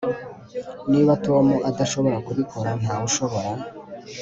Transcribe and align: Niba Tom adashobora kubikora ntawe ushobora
Niba 0.91 1.13
Tom 1.25 1.45
adashobora 1.69 2.17
kubikora 2.27 2.69
ntawe 2.79 3.03
ushobora 3.09 3.49